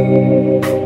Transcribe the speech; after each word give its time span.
Música 0.00 0.79